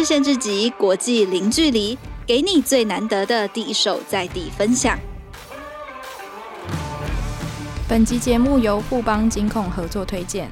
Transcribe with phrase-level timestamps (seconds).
[0.00, 4.98] 日限制级，国际零距离，给你最难得的第一手在地分享。
[7.86, 10.48] 本集节目由富邦金控合作推荐。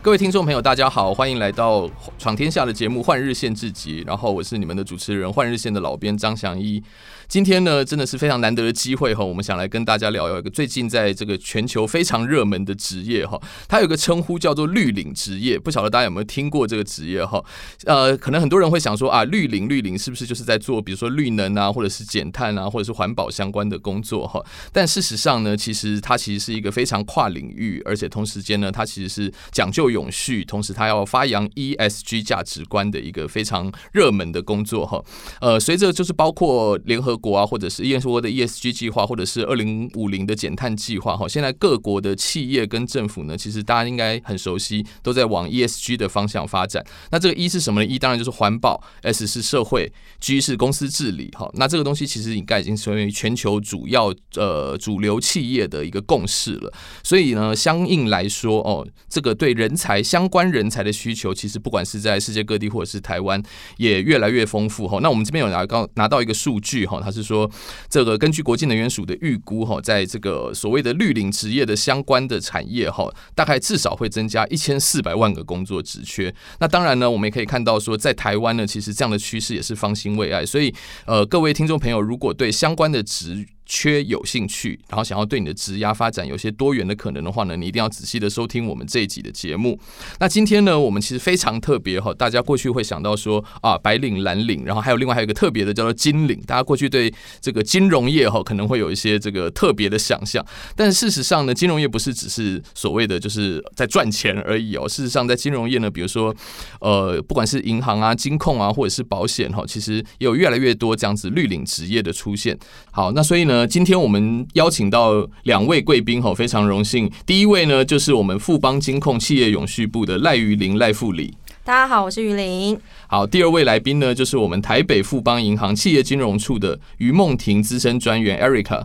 [0.00, 1.82] 各位听众朋友，大家好，欢迎来到
[2.18, 6.82] 《闯天下》的节目《换日线至集》，然后我是你们的主持人《换日线》的老编张翔一。
[7.28, 13.38] 今天呢，真的是非常难得的机会哈，我们想来跟大家聊一个最近在这个全球非常热门的职业哈，
[13.68, 17.44] 它有个称呼叫做“绿领职业”，不晓得大家有没有听过这个职业哈？
[17.84, 24.42] 呃，可能很多人会想说啊，绿领绿领是不是就是在做比如说绿能啊，或者是减碳啊，或者是环保相关的工作哈？
[24.72, 35.04] 但事实上呢，其实它其实是一个非常跨领域，而且同时间呢，它其实是讲究永续，同时它要发扬 ESG 价值观的一个非常热门的工作哈。
[35.42, 46.84] 呃，随着就是包括联合国啊，或者是 ESG 的 ESG 计划，或者是二零五零的减碳计划，哈，现在各国的企业跟政府呢，其实大家应该很熟悉，都在往 ESG 的方向发展。
[47.10, 51.50] 那这个 E 是什么呢？E 当然就是环保，S 是社会，G 是公司治理，哈。
[51.54, 56.72] 那这个东西其实应该已经成为全球主要呃主流企业的一个共识了。
[57.02, 63.42] 所以呢，相应来说，哦，这个对人才相关人才的需求，其实不管是在世界各地或者是台湾，
[63.76, 64.98] 也越来越丰富，哈。
[65.02, 67.50] 那我们这边有拿到拿到一个数据，哈，还是说。
[67.88, 76.32] 这个根据国际能源署的预估哈，在这个所谓的绿领职业的相关的产业哈，大概至少会增加一千四百万个工作职缺。
[76.60, 80.44] 那当然呢，我们也可以看到说，在台湾呢，其实这样的趋势也是方兴未艾。
[80.44, 80.74] 所以，
[81.06, 89.78] 呃，各位听众朋友，如果对相关的职缺有兴趣，然后想要对你的职涯发展有些多元的可能的话呢，你一定要仔细的收听我们这一集的节目。
[90.18, 96.40] 那今天呢，我们其实非常特别哈，大家过去会想到说啊，白领、蓝领，然后还有另外还有一个特别的叫做金领。
[96.46, 100.42] 大家过去对这个金融业哈可能会有一些这个特别的想象，
[100.74, 104.88] 但事实上呢，金融业不是只是所谓的就是在赚钱而已哦。
[104.88, 106.34] 事实上，在金融业呢，比如说
[106.80, 112.58] 呃，不管是银行啊、金控啊，或者是保险哈，其实也有越来越多这样子绿领职业的出现。
[112.90, 113.57] 好，那所以呢。
[113.58, 117.10] 呃，今天我们邀请到两位贵宾哈，非常荣幸。
[117.26, 121.34] 第一位呢，就是我们富邦金控企业永续部的赖于林赖副理。
[121.64, 122.78] 大家好，我是于林。
[123.08, 128.84] 好，第二位来宾呢，就是我们台北富邦银行企业金融处的于梦婷资深专员 Erica。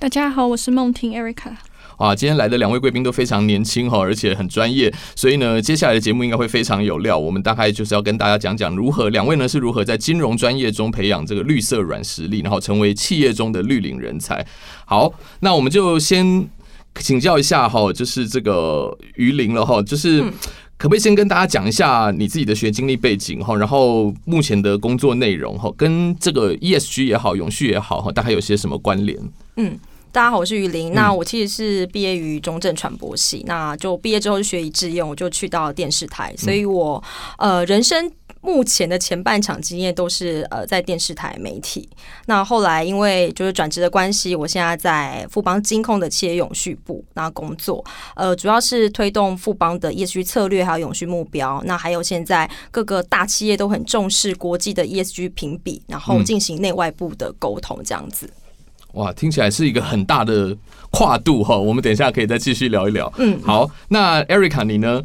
[0.00, 1.52] 大家好，我是梦婷 Erica。
[1.98, 7.18] 啊，今天来的两位贵宾都非常年轻哈，而且很专业，所以呢，接下来的节目应该会非常有料。
[7.18, 14.46] 我们大概就是要跟大家讲讲如何两位呢是如何在金融专业中培养这个绿色软实力，然后成为企业中的绿领人才。
[14.86, 16.48] 好，那我们就先
[17.00, 20.22] 请教一下哈，就是这个于林了哈，就是
[20.76, 29.18] 可不可以先跟大家讲一下你自己的学经历背景哈，然后目前的工作内容哈，跟这个 ESG 也好，永续也好哈，大概有些什么关联？
[29.56, 29.76] 嗯。
[30.10, 30.94] 大家好，我是于林。
[30.94, 36.34] 那我其实是毕业于中正传播系，那就毕业之后就学以致用，我就去到电视台。
[36.36, 37.02] 所以我
[37.36, 38.10] 呃人生
[38.40, 41.86] 目前的前半场经验都是呃在电视台媒体。
[42.24, 47.84] 那后来因为就是转职的关系，我现在在富邦金控的企业永续部那工作，
[48.16, 51.62] 呃主要是推动富邦的 ESG 策略还有永续目标。
[51.66, 58.28] 那还有现在各个大企业都很重视国际的 ESG 评比，然后进行内外部的沟通这样子。
[58.94, 60.56] 哇，听起来是一个很大的
[60.90, 63.12] 跨度哈，我们等一下可以再继续聊一聊。
[63.18, 65.02] 嗯，好，那 Erica 你呢？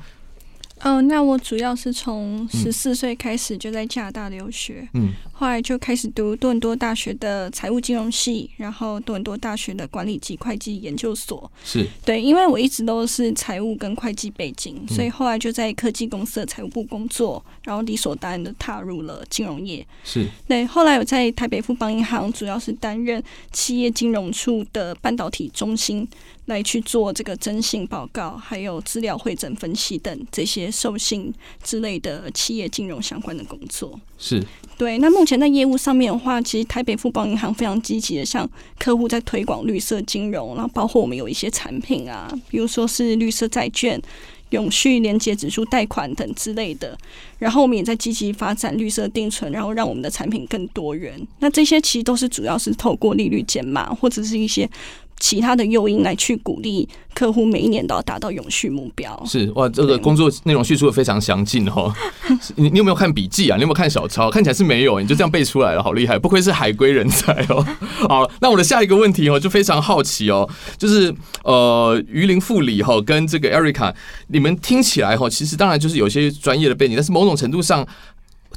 [0.83, 11.49] 哦，那我主要是从十四岁开始就在加拿大留学，嗯，后来就开始读多伦多大学的财务金融系，然后多伦多大学的管理及会计研究所。
[11.63, 19.85] 是对，因为我一直都是财务跟会计背景，所以后来就在科技公司的财务部工作，然后理所当然的踏入了金融业。
[20.03, 23.23] 是对，后来我在台北富邦银行，主要是担任
[23.53, 26.05] 企业金融处的半导体中心。
[26.47, 33.97] 来去做这个征信报告，还有资料会诊分析等这些授信之类的企业金融相关的工作。
[34.17, 34.43] 是
[34.77, 34.97] 对。
[34.97, 44.01] 那目前在业务上面的话，其实台北富邦银行非常积极的向客户在推广绿色金融，然后包括我们有一些产品啊，比如说是绿色债券、
[44.49, 46.97] 永续连接指数贷款等之类的。
[47.37, 51.19] 然后我们也在积极发展绿色定存，然后让我们的产品更多元。
[51.39, 54.69] 那这些其实都是主要是透过利率减码或者是一些。
[55.19, 59.23] 其他的诱因来去鼓励客户每一年都要达到永续目标。
[59.25, 61.93] 是哇，这个工作内容叙述的非常详尽哦。
[62.55, 63.55] 你你有没有看笔记啊？
[63.55, 64.29] 你有没有看小抄？
[64.29, 66.17] 看起来是没有，你就这样背出来了，好厉害！
[66.17, 67.65] 不愧是海归人才哦。
[68.09, 71.13] 好，那我的下一个问题哦，就非常好奇哦，就是
[71.43, 73.93] 呃，鱼鳞副理哈跟这个 Erica，
[74.27, 77.87] 你们听起来哈，其实当然就是有些专业的背景，但是某种程度上。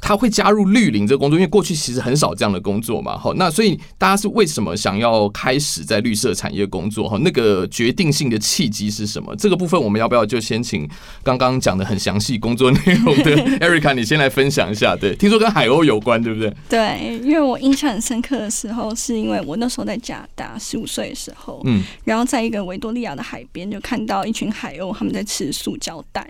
[0.01, 7.07] 他会加入绿林这个工作，因为过去其实很少这样的工作嘛，好，那所以大家是为什么想要开始在绿色产业工作？
[7.09, 9.35] 哈，那个决定性的契机是什么？
[9.35, 10.87] 这个部分我们要不要就先请
[11.23, 14.95] 刚刚讲的很详细工作内容的 Erica，你先来分享一下。
[14.95, 16.53] 对，听说跟海鸥有关，对不对？
[16.69, 26.25] 对，因为我印象很深刻的时候，是因为我那时候在加拿大十五岁的时候，嗯，然后在一个维多利亚的海边，就看到一群海鸥他们在吃塑胶袋，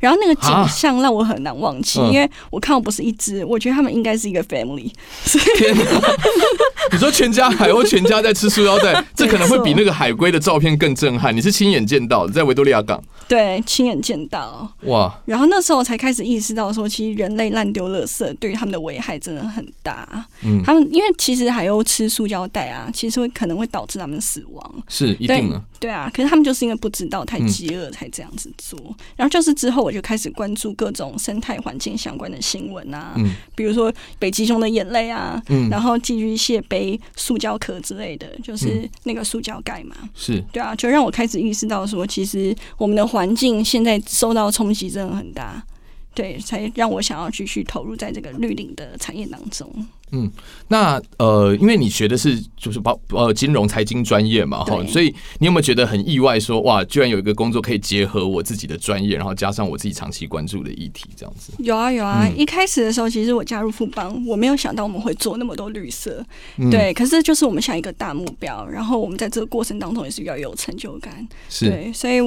[0.00, 4.90] 然后那个景象让我很难忘记，因为我看我不是一只，我觉得他们应该是一个 family。
[5.56, 5.84] 天哪！
[6.92, 11.36] 你说全家海鸥全家在吃塑胶袋， 这可能会比那个海龟的照片更震撼。
[11.36, 13.02] 你是亲眼见到的，在维多利亚港？
[13.28, 14.72] 对，亲眼见到。
[14.82, 15.20] 哇！
[15.24, 20.26] 然后那时候才开始意识到，说其实人类乱丢垃圾对于他们的危害真的很大。
[20.42, 24.74] 嗯，他们因为其实海鸥吃塑胶袋啊，其实会可能会导致他们死亡。
[24.88, 25.60] 是一定的。
[25.80, 28.78] 对啊，可是他们就是因为不知道，太饥饿才这样子做。
[28.80, 39.96] 嗯、然后就是之后我就开始关注各种生态环境相关的新闻啊，嗯、比如说北极熊的眼泪啊，嗯、然后寄居蟹杯塑胶壳之类的，就是那个塑胶盖嘛。
[40.14, 45.62] 是，对啊，就让我开始意识到说，其实我们的环境现在受到冲击真的很大，
[46.14, 49.68] 对，才让我想要继续投入在这个绿领的产业当中。
[50.12, 50.30] 嗯，
[50.68, 61.52] 那呃，因为你学的是就是包呃金融财经专业嘛，哈，所以你有没有觉得很意外说，说哇，居然有一个工作可以结合我自己的专业，然后加上我自己长期关注的议题，这样子？
[61.58, 66.24] 有啊有啊，嗯、一开始的时候，其实我加入富邦，我没有想到我们会做那么多绿色，
[66.58, 72.18] 嗯、对，可是就是我们想一个大目标，然后我们在这个过程当中也是要有成就感，是对，所以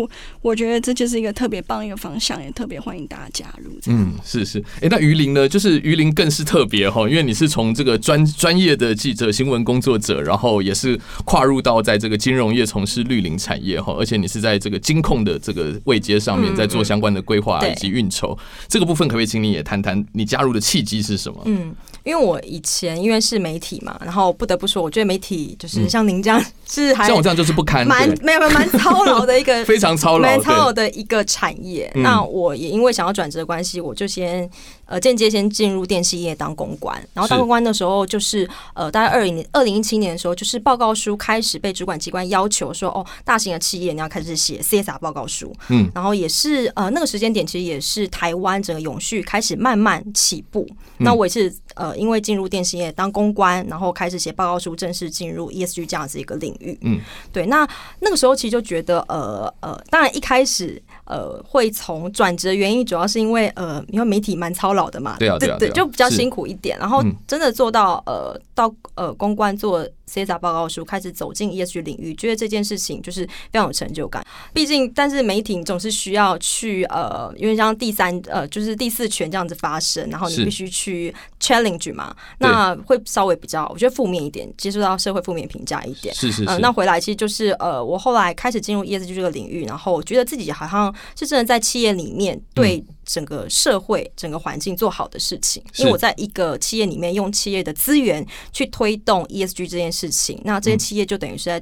[0.42, 3.72] 我觉得这就是一个特别棒一个方向，也特别欢迎大家加入。
[3.88, 5.48] 嗯，是是，哎、欸，那鱼鳞呢？
[5.48, 18.38] 就是鱼鳞更是特别哈，因为你是从这个专专业的记者、新闻工作者，然后也是跨入到在这个金融业从事绿林产业哈，而且你是在这个金控的这个位阶上面在做相关的规划以及运筹，
[18.68, 21.42] 这个部分可不可以请你也谈谈你加入的契机是什么？
[21.46, 31.92] 嗯，因为我以前因为是媒体嘛，然后不得不说，我觉得媒体就是像您这样是还像我这样就是不堪，蛮没有没有蛮操劳的一个 非常操劳蛮操劳的一个产业。
[31.96, 34.50] 那我也因为想要转职的关系，我就先。
[34.90, 50.68] 呃，间接先进入电信业当公关，然后当公关的时候，就是呃，大概二零、二零一七年的时候，就是报告书开始被主管机关要求说，哦，大型的企业你要开始写 CSR 报告书，嗯，然后也是呃那个时间点，其实也是台湾整个永续开始慢慢起步。
[50.98, 57.00] 那我也是呃，因为进入电信业当公关，然后开始写报告书，正式进入 ESG 这样子一个领域，嗯，
[57.32, 57.46] 对。
[57.46, 57.66] 那
[58.02, 60.82] 那个时候其实就觉得，呃呃，当然一开始。
[61.10, 66.78] 呃，会从转职的原因，主要是因为呃，因为媒体蛮操劳的嘛，对啊，对啊，对，就比较辛苦一点。
[66.78, 74.24] 然后真的做到呃，到呃公关做 CSR 报告书，开始走进 ESG 领域，觉得这件事情就是非常有成就感。
[74.54, 81.12] 毕竟，但是媒体总是需要去呃，因为像第三呃，就是第四权这样子发生，然后你必须去
[81.42, 86.16] challenge 嘛，那会稍微比较，我觉得负面一点，接触到社会负面评价一点。
[86.16, 86.58] 是是是、呃。
[86.60, 90.94] 那回来其实就是呃，我后来开始进入 ESG 这个领域，然后我觉得自己好像。
[91.16, 101.62] 是真的在企业里面对整个社会、整个环境做好的事情，因为我在一个企业里面用企业的资源去推动 ESG 这件事情，那这些企业就等于是在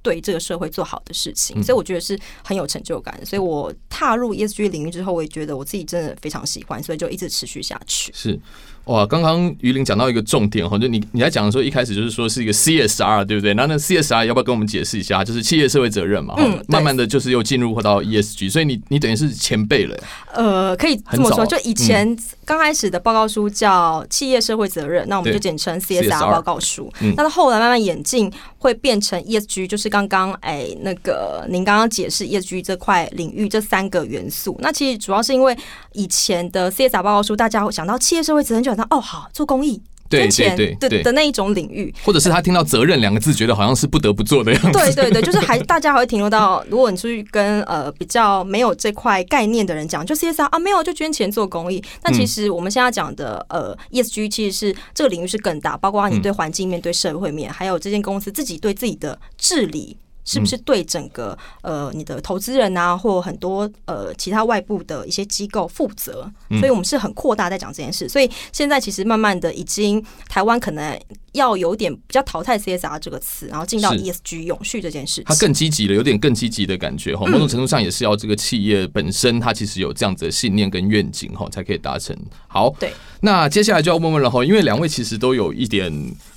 [0.00, 3.18] 对这个社会做好的事情，所以我觉得是很有成就感。
[3.26, 8.10] 所以我踏入 ESG 领域之后，我也觉得我自己真的非常喜欢，所以就一直持续下去。
[8.14, 8.40] 是。
[8.86, 13.54] 哇，刚刚于林讲到一个重点哈，就你你在讲的时候，一开始就是说是一个 CSR，对不对？
[13.54, 15.24] 那那 CSR 要不要跟我们解释一下？
[15.24, 19.96] 就是企业社会责任嘛，嗯，慢慢的就是又进入到 ESG，所以你你等于是前辈了。
[20.34, 22.14] 呃，可以这么说，就以前
[22.44, 26.92] 刚开始的报告书叫企业社会责任，那我们就简称 CSR 报告书。
[27.16, 34.58] 但是后来慢慢演进，会变成 ESG，就是刚刚哎那个您刚刚解释 ESG 这块领域这三个元素。
[34.60, 35.56] 那其实主要是因为
[35.92, 38.73] 以前的 CSR 报告书，大家会想到企业社会责任就。
[38.90, 44.72] 哦，好，做公益，对对对对的那一种领域，或者是他听到责任两个字，觉得好像是不得不做的样子。
[44.72, 51.82] 对对对，就是还 大家还会停留到，如果你出去跟呃比较没有这块概念的人讲，就 CSR 啊，没有就捐钱做公益。
[52.02, 59.96] 但其实我们现在讲的呃 ESG，其实是这个领域是更大，包括你对环境面、对社会面，还有这间公司自己对自己的治理。
[60.24, 66.30] 是不是对整个呃你的投资人啊，或很多呃其他外部的一些机构负责？
[66.58, 68.08] 所以我们是很扩大在讲这件事。
[68.08, 70.98] 所以现在其实慢慢的已经台湾可能
[71.32, 75.24] 要有点比较淘汰 CSR 这个词，然后进到 ESG 永续这件事情。
[75.26, 77.26] 它更积极了，有点更积极的感觉哈。
[77.26, 82.16] 某种程度上也是要这个企业本身它其实有这样子的信念跟愿景哈，才可以达成。
[82.46, 82.92] 好，对。
[83.20, 85.92] 那接下来就要问问了哈，因为两位其实都有一点。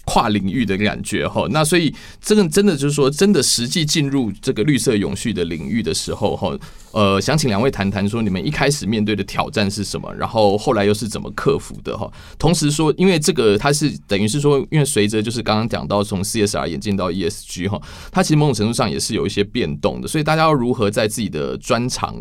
[0.08, 1.46] 跨领域的感觉哈。
[1.52, 6.58] 那所以这个真的就是说，真的实际进入这个绿色永续的领域的时候哈，
[6.94, 12.10] 呃，想请两位谈谈说你们一开始面对的挑战是什么，然后后来又是怎么克服的哈。
[12.40, 17.80] 同时说，因为这个它是等于是说，因为随着就是刚刚讲到从 CSR 演进到 ESG 哈，
[18.12, 22.16] 它其实某种程度上也是有一些变动的，所以大家要如何在自己的专长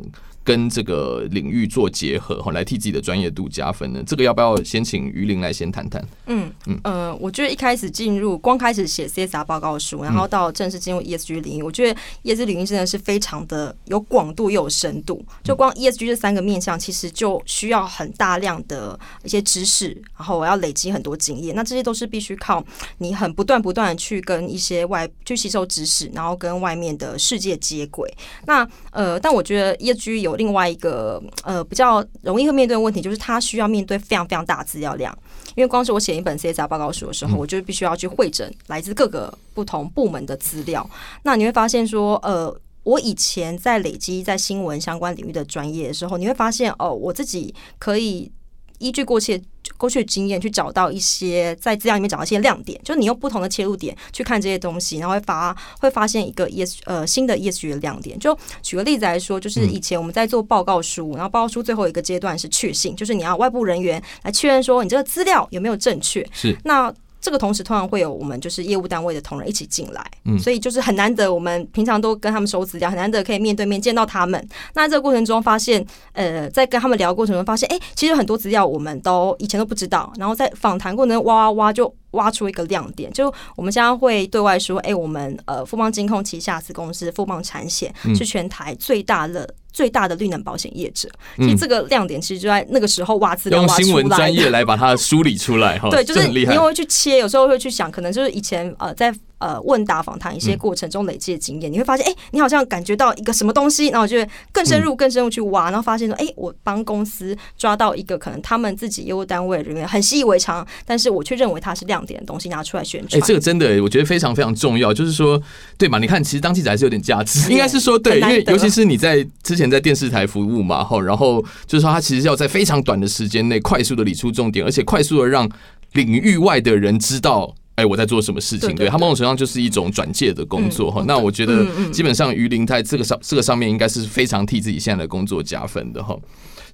[0.47, 4.01] 跟这个领域做结合，哈，来替自己的专业度加分呢？
[4.07, 6.01] 这个要不要先请于林来先谈谈？
[6.27, 15.21] 嗯嗯呃，我觉得一开始进入，光开始写 CSR 报告书，然后到正式进入 ESG 领域，我觉得 ESG 领域真的是非常的有广度又有深度。
[15.43, 21.57] 就光 ESG 这三个面向，其实就需要很大量的一些知识，然后我要累积很多经验。
[21.57, 22.65] 那这些都是必须靠
[22.99, 28.09] 你很不断不断的去跟一些外去吸收知识，然后跟外面的世界接轨。
[28.47, 35.17] 那呃，但我觉得 ESG 有另外一个呃比较容易会面对的问题，就是他需要面对非常非常大的资料量。
[35.55, 40.89] 因为光是我写一本 CSR 报告书的时候，我就必须要去会诊来自各个不同部门的资料。
[41.23, 48.31] 那你会发现说，呃，我以前在累积在新闻相关领域的专业的时候，你会发现哦，我自己可以
[48.79, 49.43] 依据过去。
[49.77, 58.19] 过去的经验去找到一些在资料里面找到一些亮点，就是你用不同的切入点去看这些东西，然后会发会发现一个 ES 呃新的 ES 的亮点。
[58.19, 66.27] 就举个例子来说，就是以前我们在做报告书，然后报告书最后一个阶段是确信，就是你要外部人员来确认说你这个资料有没有正确。
[66.33, 66.93] 是那。
[67.27, 74.49] 这个同时，通常会有我们就是业务单位的同仁一起进来，嗯，所以就是很难得，我们平常都跟他们收资料，很难得可以面对面见到他们。
[74.75, 81.93] 那这个过程中，发现呃，在跟他们聊的过程中，发现哎，其实很多资料我们都以前都不知道，然后在访谈过程中挖挖挖就。
[82.13, 91.09] 挖出一个亮点，就我们将会对外说，哎、欸，我们呃富邦金控旗下子公司富邦产险是全台最大的、嗯、最大的绿能保险业者。
[91.37, 95.89] 其实这个亮点其实就在那个时候挖资料挖出来，用新闻专业来把它梳理出来哈。
[95.93, 99.15] 对，就是你会去切，有时候会去想，可能就是以前呃在。
[99.39, 113.21] 呃，问答访谈一些过程中累积的经验，嗯、你会发现，哎、欸，你好像感觉到一个什么东西，然后我就会更深入、更深入去挖，然后发现说，哎、欸，我帮公司抓到一个可能他们自己业务单位里面很习以为常，但是我却认为它是亮点的东西，拿出来宣传。
[113.21, 115.41] 哎、欸，这个真的，我觉得非常非常重要，就是说，
[115.77, 115.99] 对嘛？
[115.99, 125.47] 你看，其实当记者还是有点价值， 应该是说，对，因为尤其是你在之前在电视台服务嘛，哈，然后就是说，他其实要在非常短的时间内快速的理出重点，而且快速的让
[125.93, 127.55] 领域外的人知道。
[127.77, 128.75] 哎，我在做什么事情？
[128.75, 131.03] 对，他某种程度上就是一种转介的工作哈。
[131.03, 136.17] 嗯、那我觉得基本上鱼鳞在这个上这个上面应该是非常替自己现在的工作加分的哈。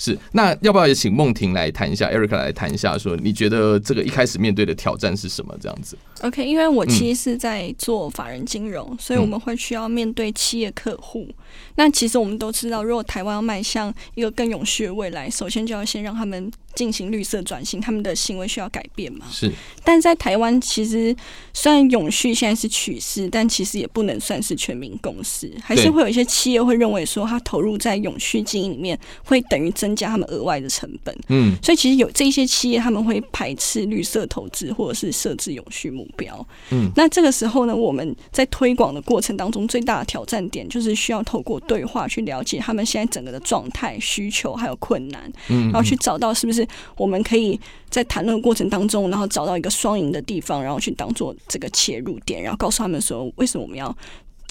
[0.03, 5.57] 是，那要不要也请梦婷来谈一下，Erica 来谈一下，说你觉得这个一开始面对的挑战是什么？
[5.61, 5.97] 这样子。
[6.23, 11.29] OK，因为我其实是在做法人金融，嗯、所以我们会需要面对企业客户。
[11.77, 19.27] 那其实我们都知道，如果台湾要迈向一个更永续的未来，首先就要先让他们进行绿色转型，他们的行为需要改变嘛。
[19.31, 19.53] 是。
[19.85, 21.15] 但在台湾，其实
[21.53, 31.17] 虽然永续现在是趋势，但其实也不能算是全民共识，还是会有一些企业会认为说，他投入在永续经营里面，会等于增加他们额外的成本。
[31.29, 31.57] 嗯。
[31.63, 36.47] 所以其实有这些企业，他们会排斥绿色投资，或者是设置永续目标。
[36.71, 36.91] 嗯。
[36.97, 47.59] 那这个时候呢，我们在推广的过程当中，最大的挑战点就是需要透过对话去了解他们现在整个的状态、需求还有困难，嗯，然后去找到是不是我们可以
[47.91, 53.95] 在谈论过程当中，然后找到一个双赢的地方，然后去当做这个切入点，然后告诉他们说为什么我们要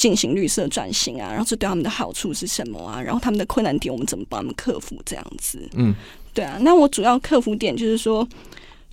[0.01, 5.93] 进行绿色转型啊，然后这对他们的好处是什么啊，然后他们的困难点我们怎么帮他们克服这样子，嗯，
[6.33, 8.27] 对啊，那我主要克服点就是说。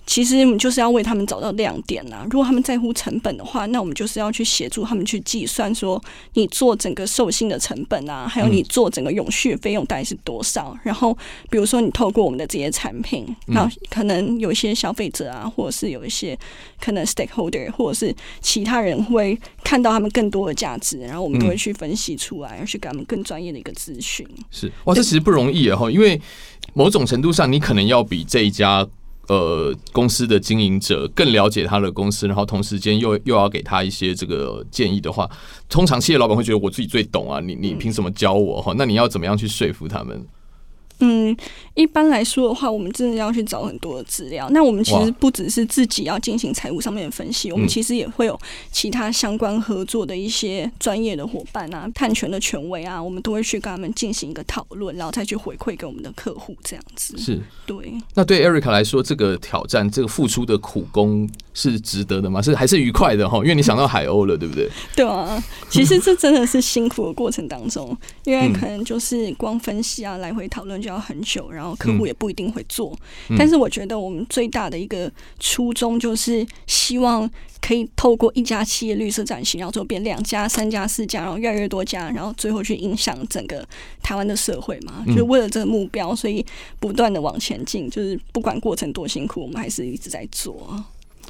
[0.09, 2.27] 其实我们就是要为他们找到亮点呐、啊。
[2.31, 10.75] 如果他们在乎成本的话，那我们就是要去协助他们去计算，说你做整个授信的成本啊，还有你做整个永续费用大概是多少。
[10.81, 11.15] 然后，
[11.51, 16.35] 比如说你透过我们的这些产品，然后可能有一些消费者啊，或者是有一些
[16.81, 24.27] 可能 stakeholder，或者是其他人会看到他们更多的价值，然后我们都会去分析出来，而去给他们更专业的一个咨询。
[24.49, 26.19] 是哇，这其实不容易啊，哈，因为
[26.73, 28.87] 某种程度上，你可能要比这一家。
[29.29, 35.29] 呃，公司的经营者更了解他的公司，然后同时间又又要给他一些这个建议的话，
[35.69, 38.73] 通常企业老板会觉得我自己最懂啊，你你凭什么教我哈？
[38.75, 40.25] 那你要怎么样去说服他们？
[40.99, 41.35] 嗯，
[41.75, 44.49] 一般来说的话，我们真的要去找很多的资料。
[44.51, 48.37] 那我们其实不只是自己要进行财务上面的分析，我们其实也会有
[48.71, 57.17] 其他相关合作的一些专业的伙伴啊、探权的权威啊，我们都会去跟他们进行一个讨论，然后再去回馈给我们的客户，这样子。
[57.17, 57.93] 是，对。
[58.13, 61.29] 那对 Erica 来说，这个挑战、这个付出的苦功
[61.59, 62.41] 是值得的吗？
[62.41, 63.39] 是还是愉快的哈？
[63.39, 64.69] 因为你想到海鸥了，对不对？
[64.95, 72.97] 对啊，其实这真的是辛苦的过程当中，因为可能就是光分析啊，来回讨论就要很久，然后客户也不一定会做。
[73.27, 77.29] 嗯、但是我觉得我们最大的一个初衷就是希望
[77.61, 83.67] 可以透过一家企业绿色转型，然后就变两家、三家、四家，然后越来越多家，然后最后去影响整个
[84.01, 85.03] 台湾的社会嘛。
[85.07, 86.45] 就是为了这个目标，所以
[86.79, 90.81] 不断的往前进，就是不管过程多辛苦，我们还是一直在做。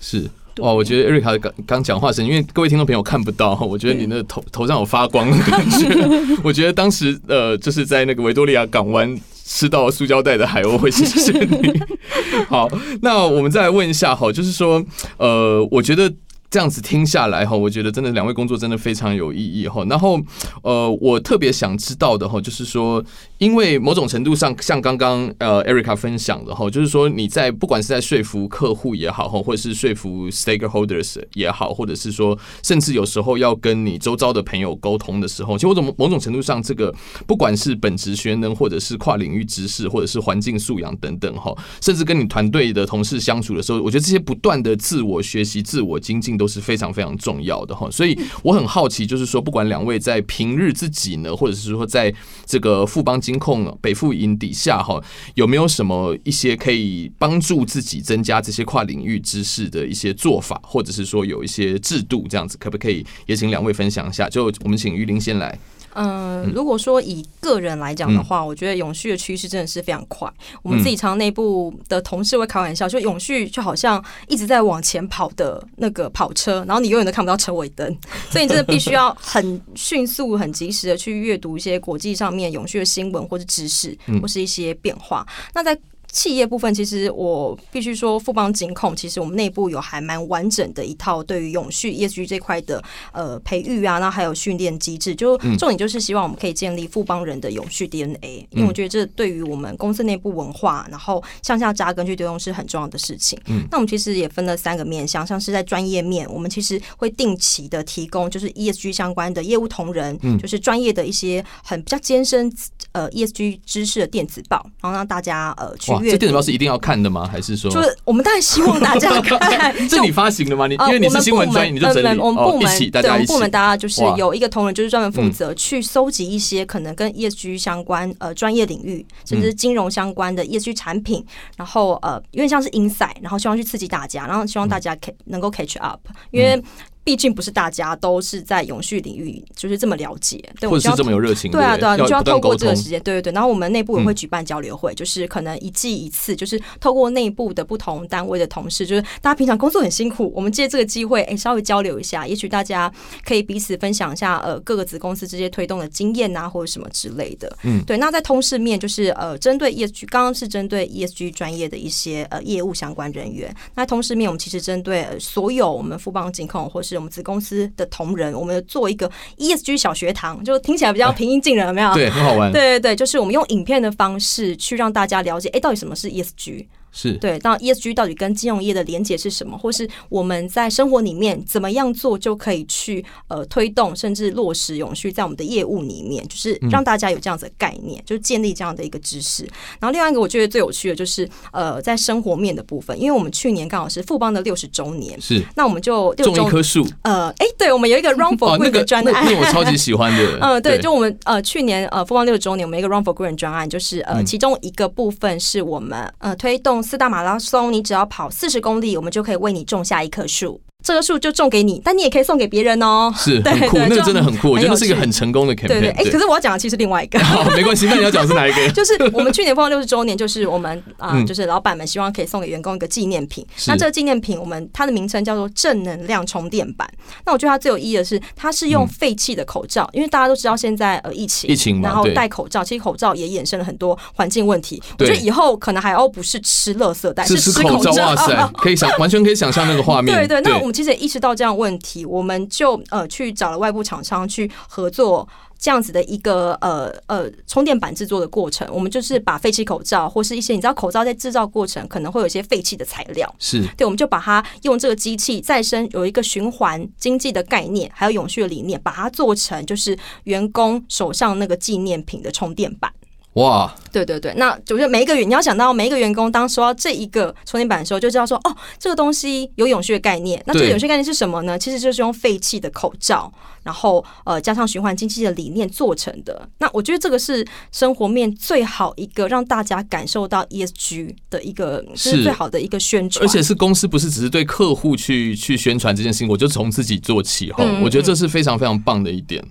[0.02, 5.88] 是哇，我觉得 Erica 刚刚讲话声，因为各位听众朋友看不到， 我觉得你那头头上有发光的感觉。
[6.44, 11.80] 我觉得当时呃，就是在那个维多利亚港湾吃到塑胶袋的海鸥会谢谢你。
[12.50, 12.68] 好，
[13.02, 14.84] 那我们再来问一下哈，就是说
[15.18, 16.12] 呃，我觉得。
[16.50, 19.86] 这样子听下来哈，我觉得真的两位工作真的非常有意义哈。
[19.86, 20.20] 然后
[20.64, 23.04] 呃，我特别想知道的哈，就是说，
[23.38, 36.92] 因为某种程度上，像刚刚呃 Erica 分享的哈，就是说你在不管是在说服客户也好哈，或者是说服 stakeholders 也好，或者是说甚至有时候要跟你周遭的朋友沟通的时候，其实某种某种程度上，这个
[37.28, 46.39] 不管是本职学能，或者是跨领域知识，或者是环境素养等等哈，甚至跟你团队的同事相处的时候，我觉得这些不断的自我学习、自我精进。
[46.40, 52.12] 都是非常非常重要的哈，所以我很好奇，就是说，不管两位在平日自己呢，或者是说在
[52.46, 55.00] 这个富邦金控北富营底下哈，
[55.36, 64.30] 有没有什么一些可以帮助自己增加这些跨领域知识的一些做法，或者是说有一些制度这样子，可不可以也请两位分享一下？
[64.30, 65.60] 就我们请玉林先来。
[65.94, 70.32] 嗯，如果说以个人来讲的话，我觉得永续的趋势真的是非常快。
[70.62, 77.98] 我们自己常常内部的同事会开玩笑，就永续就好像一直在往前跑的那个跑车，然后你永远都看不到车尾灯，
[78.30, 85.26] 所以你真的必须要很迅速、很及时的去阅读一些国际上面永续的新闻或者知识，或是一些变化。
[85.54, 85.78] 那在
[86.12, 103.40] 企业部分，其实我必须说，富邦金控其实我们内部有还蛮完整的一套对于永续 ESG 这块的呃培育啊，那还有训练机制，就重点就是希望我们可以建立富邦人的永续 DNA，因为我觉得这对于我们公司内部文化，然后向下扎根去推动是很重要的事情。
[103.70, 112.52] 那我们其实也分了三个面向，像是在专业面，我们其实会定期的提供就是 ESG 相关的业务同仁，就是专业的一些很比较艰深
[112.94, 115.99] 呃 ESG 知识的电子报，然后让大家呃去。
[116.02, 117.28] 这电子报是一定要看的吗？
[117.32, 117.70] 还是说？
[117.72, 119.74] 就是我们当然希望大家看。
[119.88, 120.68] 这你发行的吗？
[120.68, 122.20] 你因为你是新闻专业，你就整理。
[122.20, 123.34] 我们部门，大家一起。
[123.34, 131.26] 部门大家就是有一个同仁，就是专门负责去搜集一些可能跟 ESG 相关呃专业领域，甚至金融相关的 ESG 产品，
[131.58, 136.00] 然后呃因为像是 insight，然后希望去刺激大家，然后希望大家可能够 catch up，
[136.32, 136.62] 因为。
[137.04, 143.34] 毕竟不是大家都是在永续领域，就是这么了解，对，或者是这么有热情，对啊，对啊，你就要透过这个时间，对对对。
[143.34, 152.92] 然后我们内部也会举办交流会，就是可能一季一次，就是透过内部的不同单位的同事，就是大家平常工作很辛苦，我们借这个机会，哎，稍微交流一下，也许大家
[153.26, 157.52] 可以彼此分享一下，呃，各个子公司这些推动的经验啊，或者什么之类的。
[157.64, 157.98] 嗯，对。
[157.98, 163.54] 那在通识面，就是呃，针对 ESG，刚刚是针对 ESG 专业的一些呃业务相关人员。
[163.76, 171.94] 那通识面，我们其实针对所有我们富邦金控或是我们子公司的同仁，我们做一个 ESG 小学堂，就听起来比较平易近人，有没有？
[171.94, 172.52] 对，很好玩。
[172.52, 176.66] 对对对，就是我们用影片的方式去让大家了解，哎，到底什么是 ESG。
[176.92, 189.44] 是对，那 ESG 到底跟金融业的连结是什么，或是我们在生活里面怎么样做就可以去呃推动甚至落实永续在我们的业务里面，就是让大家有这样子的概念，嗯、就是建立这样的一个知识。
[189.80, 196.86] 然后另外一个我觉得最有趣的就是呃在生活面的部分，因为我们去年刚好是富邦的六十周年，是那我们就种一棵树。
[197.04, 200.38] 呃，哎，对，我们有一个 Run for Green 的专案，哦那个，那我超级喜欢的。
[200.40, 207.72] 嗯、呃，对，就我们呃去年呃富邦六十周年，我们一个 Run for Green 专案，就是呃其中一个部分是我们呃推动四大马拉松。
[207.72, 210.62] 你只要跑四十公里，我们就可以为你种下一棵树。
[210.82, 213.14] 这个树就种给你，但你也可以送给别人哦。
[213.18, 215.68] 是， 很酷，那个真的很酷，我觉得是一个很成功的 campaign。
[215.68, 217.20] 对对，哎，可是我要讲的其实另外一个。
[217.24, 218.68] 好，没关系，那你要讲的是哪一个？
[218.72, 223.46] 就是我们去年富邦六十周年，就是我们啊，就是老板们希望可以送给员工一个纪念品。
[223.68, 226.90] 那这个纪念品，我们它的名称叫做正能量充电板。
[227.26, 234.82] 那我觉得它最有意义的是，它是用废弃的口罩，因为大家都知道现在呃疫情，疫情，然后戴口罩，其实口罩也衍生了很多环境问题。
[234.98, 237.92] 我觉得以后可能海鸥不是吃垃圾袋，是吃口罩。
[237.92, 240.16] 哇塞，可以想完全可以想象那个画面。
[240.16, 241.50] 对对，那我们其实也意识到这样。
[241.50, 245.28] 问题，我们就呃去找了外部厂商去合作，
[245.58, 248.66] 这样子的一个呃呃充电板制作的过程。
[248.72, 262.94] 我们就是把废弃口罩或是一些你知道口罩在制造过程可能会有一些废弃的材料，是对，我们就把它用这个机器再生有一个循环经济的概念，还有永续的理念，把它做成就是员工手上那个纪念品的充电板。
[263.40, 270.42] 哇，对对对，那就是每一个员，你要想到每一个员工当收到这一个充电板的时候，就知道说，哦，这个东西有永续的概念。
[270.46, 271.58] 那这个永续概念是什么呢？
[271.58, 273.32] 其实就是用废弃的口罩，
[273.64, 276.50] 然后呃加上循环经济的理念做成的。
[276.58, 287.64] 那我觉得这个是生活面最好一个让大家感受到 ESG 的一个是最好的一个宣传，而且是公司不是只是对客户去去宣传这件事情，我就从自己做起哈。
[287.82, 289.42] 我觉得这是非常非常棒的一点。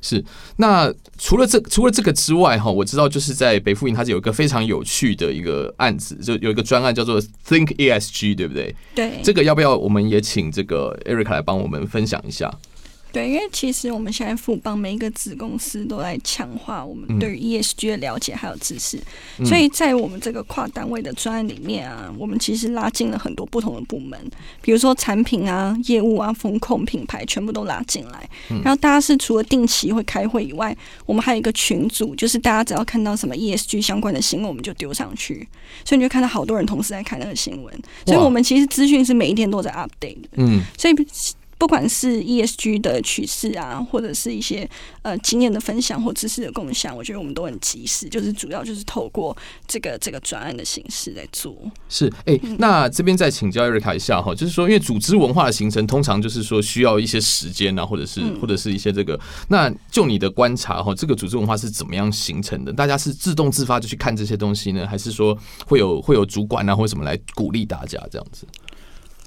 [0.00, 0.24] 是，
[0.56, 8.74] 那除了这除了这个之外哈，我知道就是在北附营，它是有一个非常有趣的一个案子，就有一个专案叫做 Think ESG，对不对？
[8.94, 12.52] 对，这个要不要我们也请这个 Erica 来帮我们分享一下？
[13.10, 19.00] 对，因为其实我们现在富邦每一个子公司都在强化我们对于 ESG 的了解还有知识，
[19.38, 24.18] 嗯、所以在我们这个跨单位的专案里面啊，我们其实拉进了很多不同的部门，
[24.60, 28.28] 比如说产品啊、业务啊、风控、品牌，全部都拉进来。
[28.62, 35.48] 然后大家是除了定期会开会以外，我们还有一个群组，就是大家只要看到什么 ESG 相关的新闻，我们就丢上去，
[35.84, 37.74] 所以你就看到好多人同时在看那个新闻。
[38.04, 40.28] 所以我们其实资讯是每一天都在 update 的。
[40.36, 40.94] 嗯，所以。
[41.58, 44.68] 不管是 ESG 的趋势啊，或者是一些
[45.02, 48.08] 呃经验的分享或知识的共享，我觉得我们都很及时。
[48.08, 51.56] 就是主要就是透过这个这个专案的形式来做。
[51.88, 59.18] 是，哎、欸，那这边再请教 Erica 一下哈，就是说，因为组织文化的形成，通常就是说需要一些时间啊，或者是或者是一些这个。
[59.48, 62.72] 那就你的观察哈，这个组织文化是怎么样形成的？
[62.72, 68.46] 大家是自动自发就去看这些东西呢，还是说会有会有主管啊或者什么来鼓励大家这样子？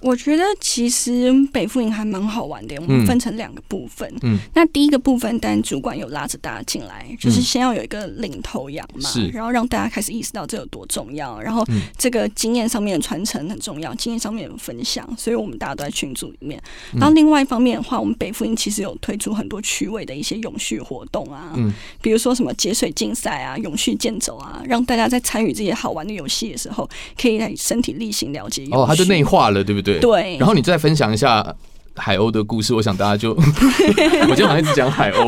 [0.02, 4.12] 我觉得其实北富营还蛮好玩的，我们分成两个部分。
[4.22, 11.66] 嗯，那第一个部分，当然主管有拉着大家进来，就是先要有一个领头羊嘛，是，然后让大家开始意识到这有多重要，然后
[11.98, 16.62] 这个经验上面的传承很重要，经验上面的分享，所以我们大家都在群组里面。
[16.94, 28.66] 然后另外一方面的话，我们北富营其实有推出很多趣味的一些永续活动啊，嗯，比如说什么节水竞赛啊、永续健走啊，让大家在参与这些好玩的游戏的时候，可以来身体力行了解。
[28.72, 29.91] 哦，它就内化了，对不对？
[30.00, 31.56] 对，然后你再分享一下。
[31.96, 35.28] 海鸥的故事，我想大家就， 我今天好像一直讲海鸥，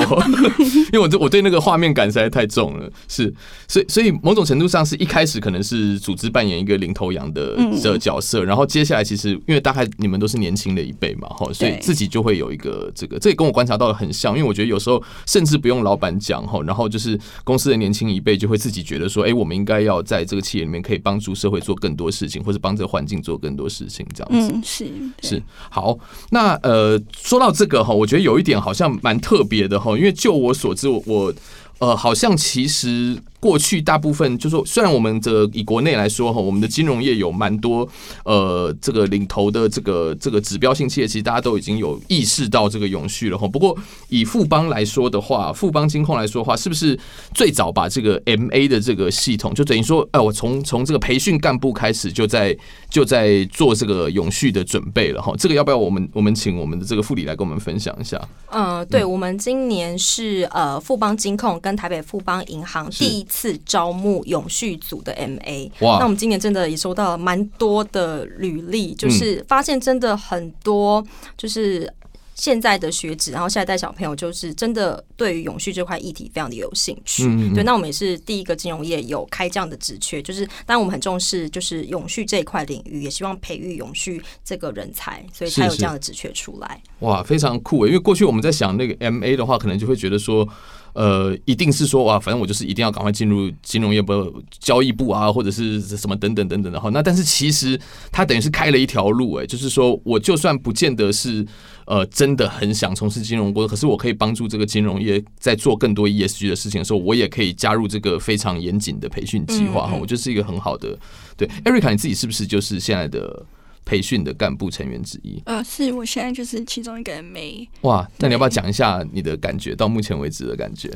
[0.94, 3.34] 因为我对我对那个画面感实在太重了，是，
[3.68, 24.88] 所以所以某种程度上是一开始可能是组织扮演一个领头羊的的角色，然后接下来其实因为大概你们都是年轻的一辈嘛，哈，所以自己就会有一个这个，这也跟我观察到的很像，因为我觉得有时候甚至不用老板讲哈，然后就是公司的年轻一辈就会自己觉得说，哎，我们应该要在这个企业里面可以帮助社会做更多事情，或者帮这个环境做更多事情，这样子，嗯，是
[25.22, 25.98] 是好，
[26.32, 26.53] 那。
[26.62, 31.34] 呃，说到这个哈，我觉得有一点好像蛮特别的哈，因为就我所知，我
[31.80, 33.18] 呃，好像其实。
[33.44, 37.86] 过去大部分就是说，虽然我们这以国内来说哈，我们的金融业有蛮多
[38.24, 43.46] 呃这个领头的这个这个指标性企业，其实大家都已经有意识到这个永续了哈。
[43.46, 43.78] 不过
[44.08, 46.98] 以富邦来说的话，富邦金控来说的话，是不是
[47.34, 52.58] 最早把这个 MA 的这个系统，就等于说，哎，我从从这个培训干部开始，就在
[52.90, 55.34] 就在做这个永续的准备了哈。
[55.38, 58.18] 这个要不要我们我们请我们的这个副理来跟我们分享一下？
[58.52, 63.28] 嗯，对，我们今年是呃富邦金控跟台北富邦银行第一。
[63.34, 65.98] 次招募永续组的 MA，哇！
[65.98, 71.04] 那我们今年真的也收到了蛮多的履历，就是发现真的很多，
[71.36, 71.92] 就是
[72.36, 77.24] 现在的学子，然后下一代小朋友，就是真的对于永续这块议题非常的有兴趣。
[77.56, 86.80] 对，那我们也是第一个金融业有开这样的职缺，就是当然我们很重视就是永续这一块领域，也希望培育永续这个人才，所以才有这样的职缺出来。
[87.00, 87.88] 哇，非常酷诶！
[87.88, 90.48] 因为过去我们在想那个 MA 的话，可能就会觉得说。
[90.94, 96.90] 呃，一定是说哇，反正我就是一定要赶快进入金融业部、交易部啊，或者是什么等等等等的哈。
[96.92, 97.80] 那但是其实
[98.12, 101.46] 他等于是开了一条路，哎，就是说我就算不见得是
[101.86, 109.98] 呃真的很想从事金融工作，可是我可以帮助这个金融业在做更多 ESG 的事情的时候，我也可以加入这个非常严谨的培训计划哈。
[110.00, 110.98] 我觉得是一个很好的。
[111.36, 113.46] 对，Erica，你自己是不是就是现在的？
[113.86, 117.68] 培训的干部成员之一，呃，是我现在就是其中一个 MA。
[117.82, 119.76] 哇，那你要不要讲一下你的感觉？
[119.76, 120.90] 到目前为止的感觉？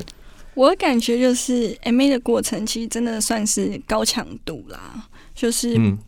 [0.54, 5.98] 我的感觉就是 MA 的过程其实真的算是高强度啦，就是嗯。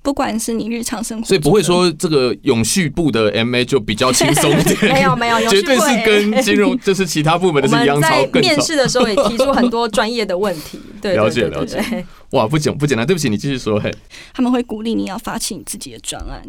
[0.00, 4.94] 不管是你日常生活，所以不会说这个永续部的 MA 就比较轻松一点。
[4.94, 8.08] 没 有没有， 绝对是跟金融就是其他部门的是一样操。
[8.08, 10.78] 在面试的时候也提出很多专业的问题。
[11.00, 12.06] 对，了解了解。
[12.32, 13.80] 哇，不简不简单，对不起，你继续说。
[13.80, 13.90] 嘿，
[14.34, 16.42] 他们会鼓励你要发起你自己的专案，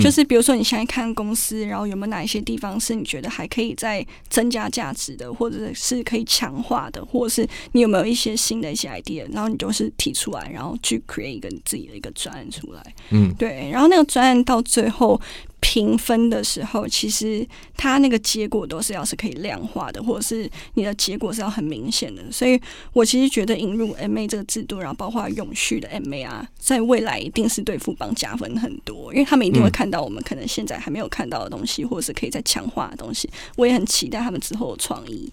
[0.00, 12.94] 就是比如说你现在看公司，然后有没有哪一些地方是你觉得还可以再增加价值的，或者是可以强化的，或者是你有没有一些新的一些 idea，然后你就是提出来，然后去 create 一个你自己的一个专案出来。
[13.10, 15.20] 嗯，对，然后那个专案到最后
[15.64, 22.22] 评分的时候，其实它那个结果都是要是可以量化的，或者是你的结果是要很明显的。
[22.30, 22.60] 所以
[22.92, 33.30] 我其实觉得引入 MA 这个制度，然后包括永续的 MA 啊，在未来一定是对富邦加分很多，因为他们一定会看到我们可能现在还没有看到的东西，或者是可以再强化的东西。
[33.56, 35.32] 我也很期待他们之后的创意。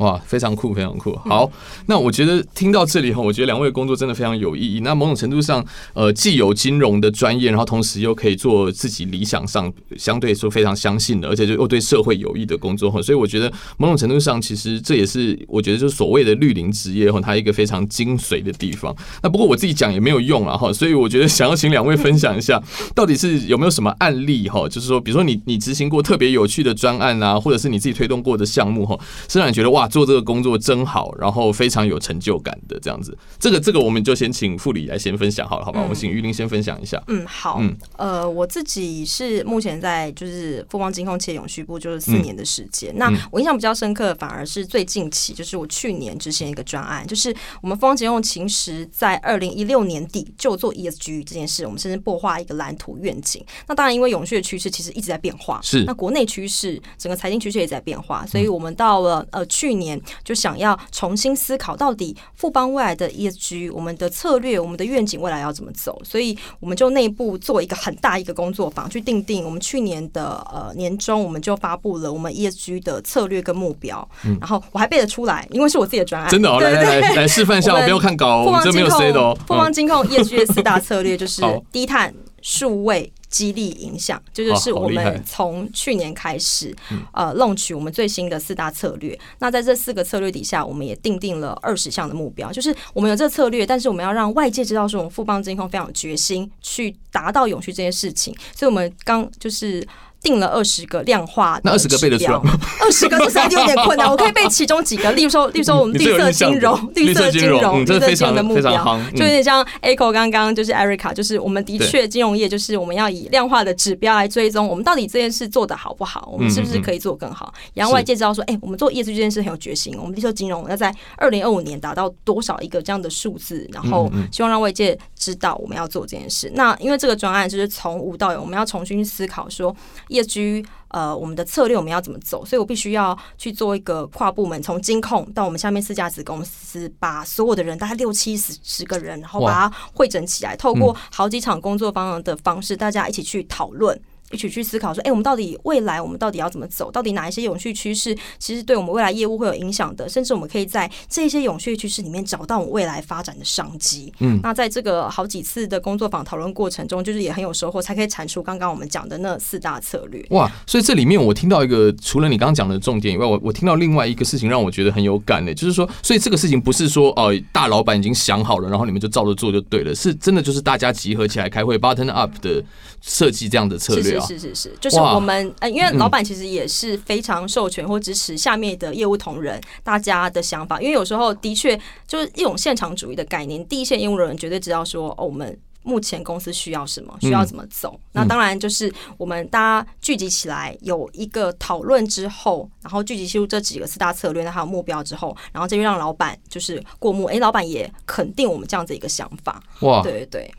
[0.00, 1.14] 哇，非常酷，非常酷。
[1.26, 1.50] 好，
[1.86, 4.80] 那我觉得听到这里哈，我觉得两位的工作真的非常有意义。
[4.80, 13.02] 那某种程度上，呃，既有金融的专业，然后同时又可以做自己理想上相对说非常相信的，而且就又对社会有益的工作哈。
[13.02, 18.96] 所以我觉得某种程度上，其实这也是我觉得就是所谓的绿林职业哈，它一个非常精髓的地方。
[19.22, 22.58] 那不过我自己讲也没有用啊哈，所以我觉得想要请两位分享一下，
[22.96, 29.89] 到底是有没有什么案例哈，就是说，比如说你你执行过特别有趣的专案啊，或者是你自己推动过的项目哈，是让你觉得哇。
[29.90, 33.16] 做这个工作真好，然后非常有成就感的这样子。
[33.38, 35.82] 这个这个，我们就先请副理来先分享好了，好吧？
[35.82, 37.02] 我们请玉林先分享一下。
[37.08, 37.58] 嗯，好。
[37.60, 42.90] 嗯，呃，我自己是目前在就是富邦金控企业永续部，就是四年的时间。
[42.94, 53.44] 嗯、那我印象比较深刻的，反而是最近期，就是我去年执行一个专案，就是我们富邦金控其实在二零一六年底就做 ESG 这件事，我们甚至擘画一个蓝图愿景。
[53.66, 59.79] 那当然，因为永续的趋势其实一直在变化，是那国内趋势，整个财经趋势也在变化，所以我们到了呃去年。
[59.80, 66.00] 年就想要重新思考，到底富邦未来的 ESG，我们的策略，我们的愿景未来要怎么走？
[66.04, 69.44] 所以我们就内部做一个很大一个工作坊，去定定。
[69.44, 74.08] 我们去年的呃年中，我们就发布了我们 ESG 的策略跟目标。
[74.24, 76.30] 嗯，然后我还背得出来，因为是我自己的专案。
[76.30, 79.36] 真的哦，来来来来示范一下，我不要看稿，我们这没有 C 的哦。
[79.48, 83.10] 富邦金控 ESG 的四大策略就是低碳、数位。
[83.30, 86.76] 激励影响，这就，是我们从去年开始，
[87.12, 89.18] 呃，launch 我们最新的四大策略。
[89.38, 98.34] 那在这四个策略底下，我们也定定了二十项的目标，就是我们有这个策略，但是我们要让外界知道，说我们富邦金控非常有决心去达到永续这件事情。
[98.54, 99.86] 所以，我们刚就是。
[100.22, 102.58] 定了二十个量化，那二十个背得出来吗？
[102.80, 126.52] 二十个就是有点困难， 我可以背其中几个，例如说，例如说我们绿色金融，绿色金融，绿色金融的目标，就有点像 Echo 刚刚就是 Erica，就是我们的确金融业就是我们要以量化的指标来追踪我们到底这件事做得好不好，我们是不是可以做更好，也让外界知道说，哎，我们做业绩这件事很有决心，我们绿色金融要在二零二五年达到多少一个这样的数字，然后希望让外界知道我们要做这件事。
[126.54, 129.74] 那因为这个专案就是从无到有，我们要重新思考说。
[130.10, 132.44] ESG，呃，我们的策略我们要怎么走？
[132.44, 143.98] 所以我必须要去做一个跨部门，从金控到我们下面四家子公司，把所有的人大概六七十十个人，然后把它汇整起来，透过好几场工作方的方式，大家一起去讨论。
[144.32, 146.90] 一起去思考说，哎、欸，我们到底未来我们到底要怎么走？
[146.90, 150.08] 到底哪一些永续趋势其实对我们未来业务会有影响的？
[150.08, 154.12] 甚至我们可以在这些永续趋势里面找到我们未来发展的商机。
[154.20, 160.24] 嗯，那在这个好几次的工作坊讨论过程中，就是也很有收获，才可以产出刚刚我们讲的那四大策略。
[160.30, 172.62] 哇，所以这里面我听到一个，除了你刚刚讲的重点以外，我我听到另外一个事情让我觉得很有感的，就是说，所以这个事情不是说哦、呃，大老板已经想好了，然后你们就照着做就对了，是真的就是大家集合起来开会，button up 的
[173.00, 175.00] 设计这样的策略啊，是是是是，就是。
[175.00, 181.74] 我们呃，因为老板其实也是非常授权或支持下面的业务同仁大家的想法，因为有时候的确
[182.06, 183.66] 就是一种现场主义的概念。
[183.66, 187.98] 第一线业务人员绝对知道说，哦，我们目前公司需要什么，需要怎么走。
[188.12, 197.24] 那当然就是我们大家聚集起来有一个讨论之后，然后聚集出这几个四大策略，那还有目标之后，然后这就让老板就是过目。
[197.24, 199.62] 哎，老板也肯定我们这样子一个想法。
[199.80, 200.54] 哇，对对对。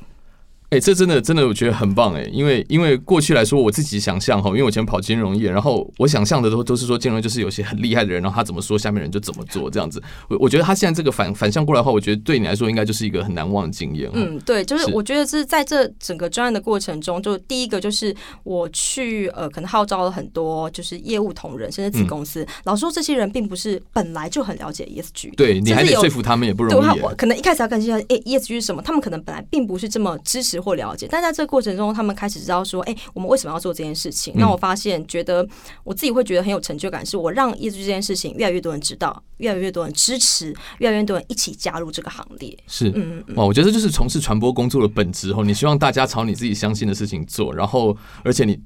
[0.71, 10.01] 哎、欸，这真的真的，我觉得很棒哎，因为因为过去来说，我自己想象哈，因为我以前跑金融业，然后我想象的都都是说金融就是有些很厉害的人，然后他怎么说，下面人就怎么做这样子。
[10.29, 14.09] 我我觉得他现在这个反反向过来的话，我觉得对你来说应该就是一个很难忘的经验。
[14.13, 26.99] 嗯，对，就是我觉得是在这整个专案的过程中，就第一个就是我去呃，可能号召了很多就是业务同仁，甚至子公司，嗯、老实说这些人并不是本来就很了解 ESG，对，你还得说服他们也不容易。
[27.01, 28.81] 对，可能一开始要跟进哎，ESG 是什么？
[28.81, 35.43] 他们可能本来并不是这么支持或了解，但在这这个过程中，他们开始知道说：“哎，我们为什么要做这件事情？”那我发现，觉得
[35.83, 42.55] 我自己会觉得很有成就感，是我让业绩这件事情越来越多人知道，越来越多人支持，越来越多人一起加入这个行列。
[42.67, 45.43] 是，嗯嗯，哇，我觉得这就是从事传播工作的本质哦。
[45.43, 48.59] 你希望大家朝你自己相信的事情做，然后，而且你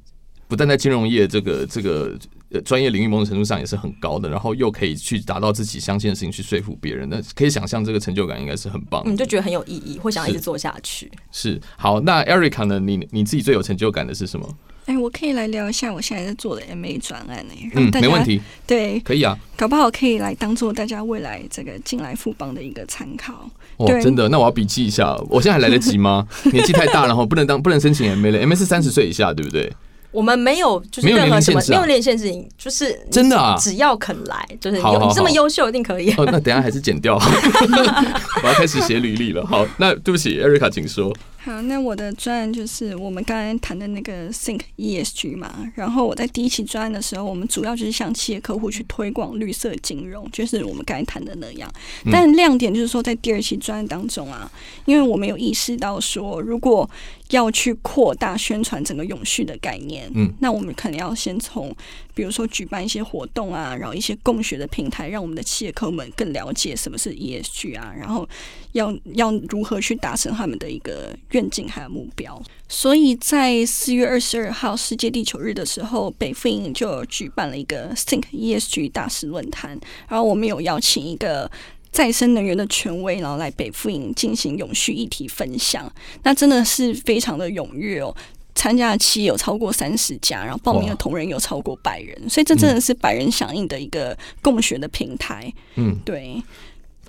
[0.50, 2.20] 不但在金融业这个这个。
[2.62, 9.04] 专业领域某种程度上也是很高的，然后又可以去达到自己相信的事情，去说服别人，那可以想象这个成就感应该是很棒。
[9.06, 11.12] 你，就觉得很有意义，会想一直做下去。
[11.32, 12.80] 是，是好，那 Erica 呢？
[12.80, 14.48] 你你自己最有成就感的是什么？
[14.86, 17.54] 哎、欸，我可以来聊一下我现在在做的 MA 专案呢。
[17.74, 18.40] 嗯，没问题。
[18.68, 19.36] 对，可以啊。
[19.58, 23.50] 搞不好可以来当做大家未来这个进来富邦的一个参考。
[23.78, 24.30] 哦，真的？
[24.30, 25.16] 那我要笔记一下。
[25.28, 26.28] 我现在还来得及吗？
[26.54, 28.46] 年纪太大了，然后不能当，不能申请 MA 了。
[28.46, 29.74] MA 是三十岁以下，对不对？
[30.16, 36.10] 我们没有就是任何什么没有年龄限制，就是真的啊，只要肯来，就是有你这么优秀，一定可以。
[36.14, 37.20] 哦，那等下还是剪掉，
[38.42, 39.46] 我要开始写履历了。
[39.46, 41.14] 好，那对不起艾瑞卡请说。
[41.38, 45.54] 好，那我的专案就是我们刚才谈的那个 Think ESG 嘛。
[45.76, 51.72] 然后我在第一期专案的时候，我们主要就是向企业客户去推广绿色金融，就是我们刚才谈的那样。
[52.12, 54.50] 但亮点就是说，在第二期专案当中啊，
[54.86, 56.90] 因为我们有意识到说，如果
[57.32, 61.76] 要去扩大宣传整个永续的概念，嗯，那我们可能要先从，
[62.14, 68.28] 比如说举办一些活动啊，然后一些共学的平台，让我们的企业客户们更了解什么是 ESG 啊，然后
[68.74, 72.40] 要要如何去达成他们的一个愿景还有目标。
[72.68, 81.50] 所以在四月二十二号世界地球日的时候，北富银就举办了一个 Think ESG 大师论坛，然后我们有邀请一个。
[81.96, 85.90] 再生能源的权威，然后来北富营进行永续议题分享，
[86.24, 88.14] 那真的是非常的踊跃哦！
[88.54, 95.50] 参加的企业有超过三十家，然后报名的同仁有超过百人，所以这真的是百人响应的一个共学的平台。
[95.76, 96.44] 嗯，对。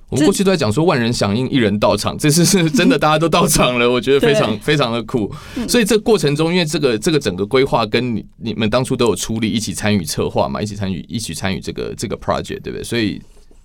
[0.09, 5.29] 我们过去都在讲说万人响应，一人到场，这次是真的，大家都到场了，我觉得非常非常的酷。
[5.69, 12.85] 所以这过程中，因为这个这个整个规划跟你你们当初都有出力，一起参与策划嘛，一起参与一起参与这个这个 project，对不对？
[12.85, 13.21] 所以。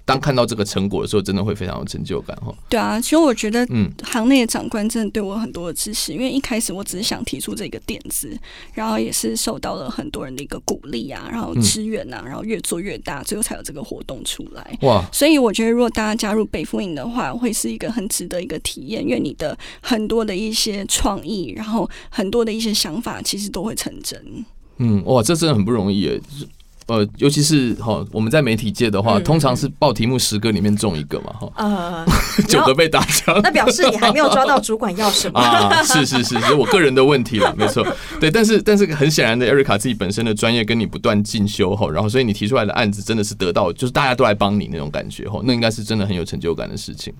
[0.05, 2.53] 当看到这个成果的时候，真的会非常有成就感哈。
[2.69, 8.37] 对啊，其实我觉得，嗯，行内的长官真的对我很多的支持，因为一开始我只是想提出这个点子，
[8.73, 14.77] 然后也是受到了很多人的一个鼓励啊，然后支援啊，然后越做越大，最后才有这个活动出来。
[14.81, 15.05] 哇！
[15.11, 24.45] 所以我觉得，如果大家加入北风营的话，会是一个很值得一个体验，因为你的很多的一些创意，然后很多的一些想法，其实都会成真。
[24.77, 26.21] 嗯，哇，这真的很不容易耶。
[26.91, 32.05] 呃，尤其是哈，我们在媒体界的话，嗯、通常是报题目十个里面中一个嘛，哈，呃，
[32.49, 35.81] 九个被打枪，那表示你还没有抓到主管要什么啊？
[35.83, 37.87] 是是是，是我个人的问题了，没错，
[38.19, 47.13] 对，但是但是很显然的艾瑞卡自己本身的专业跟你不断进修哈，然后所以你提出来的案子真的是得到，就是大家都来帮你那种感觉哈，那应该是真的很有成就感的事情，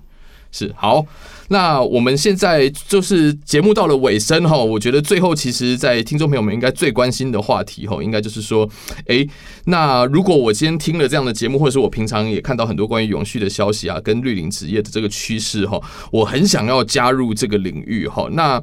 [0.52, 1.04] 是好。
[1.48, 8.66] 那我们现在就是节目到了尾声哈，我觉得最后其实，在听众朋友们应该最关心的话题哈，应该就是说，
[9.06, 9.28] 诶，
[9.66, 15.78] 那如果我今天听了这样的节目，或者是我平常也看到很多关于永续的消息啊，跟绿林职业的这个趋势哈，
[16.10, 18.26] 我很想要加入这个领域哈。
[18.32, 18.58] 那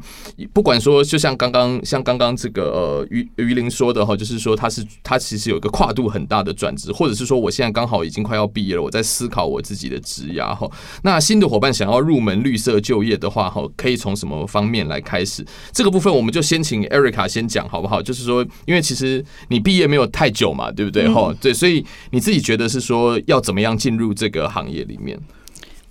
[0.52, 10.68] 不管说，就像刚刚像刚刚这个呃于于林说的哈，就是说他是他其实有一个跨度很大的转职，或者是说我现在刚好已经快要毕业了，我在思考我自己的职涯哈。
[11.04, 15.46] 那新的伙伴想要入门绿色就业的话，哈，可以从什么方面来开始？
[15.72, 18.02] 这个部分我们就先请 Erica 先讲好不好？
[18.02, 21.08] 就是说，因为其实你毕业没有太久嘛，对不对？
[21.08, 25.18] 哈、嗯，对，所以你自己觉得是说要怎么样进入这个行业里面？